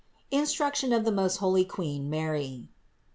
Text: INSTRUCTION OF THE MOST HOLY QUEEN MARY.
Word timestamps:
INSTRUCTION 0.31 0.93
OF 0.93 1.05
THE 1.05 1.11
MOST 1.11 1.37
HOLY 1.37 1.63
QUEEN 1.63 2.09
MARY. 2.09 2.67